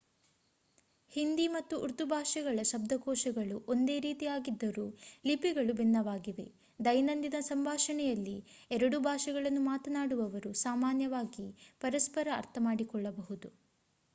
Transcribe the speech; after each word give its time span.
ಹಿಂದಿ 1.11 1.43
ಮತ್ತು 1.49 1.75
ಉರ್ದು 1.79 2.05
ಭಾಷೆಗಳ 2.11 2.59
ಶಬ್ದಕೋಶಗಳು 2.69 3.57
ಒಂದೇ 3.69 3.97
ರೀತಿಯಾಗಿದ್ದರೂ 4.05 4.85
ಲಿಪಿಗಳು 5.25 5.73
ಭಿನ್ನವಾಗಿವೆ 5.73 6.47
ದೈನಂದಿನ 6.79 7.41
ಸಂಭಾಷಣೆಯಲ್ಲಿ 7.51 8.35
ಎರಡೂ 8.71 8.99
ಭಾಷೆಗಳನ್ನು 9.07 9.63
ಮಾತನಾಡುವವರು 9.69 10.53
ಸಾಮಾನ್ಯವಾಗಿ 10.63 11.47
ಪರಸ್ಪರ 11.81 12.27
ಅರ್ಥಮಾಡಿಕೊಳ್ಳಬಹುದು 12.39 13.49